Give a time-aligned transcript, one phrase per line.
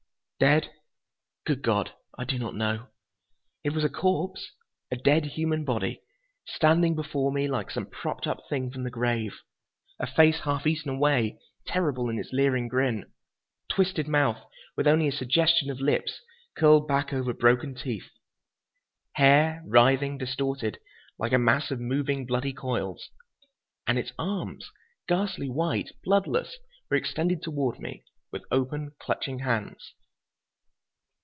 [0.55, 0.71] Dead?
[1.45, 2.87] Good God, I do not know.
[3.63, 4.49] It was a corpse,
[4.89, 6.01] a dead human body,
[6.47, 9.37] standing before me like some propped up thing from the grave.
[9.99, 11.37] A face half eaten away,
[11.67, 13.05] terrible in its leering grin.
[13.69, 14.41] Twisted mouth,
[14.75, 16.19] with only a suggestion of lips,
[16.57, 18.09] curled back over broken teeth.
[19.17, 23.11] Hair—writhing, distorted—like a mass of moving, bloody coils.
[23.85, 24.71] And its arms,
[25.07, 26.57] ghastly white, bloodless,
[26.89, 29.93] were extended toward me, with open, clutching hands.